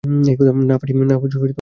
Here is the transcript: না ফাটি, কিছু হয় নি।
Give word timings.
না 0.03 0.75
ফাটি, 0.77 0.93
কিছু 1.23 1.37
হয় 1.37 1.43
নি। 1.43 1.49